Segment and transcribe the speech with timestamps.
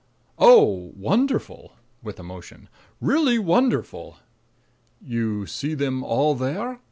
[0.39, 2.69] "Oh, wonderful." (With emotion)
[2.99, 4.17] "Really wonderful."
[4.99, 6.79] "You see them all there?"